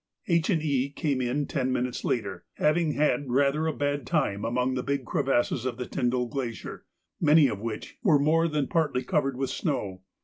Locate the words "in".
1.21-1.45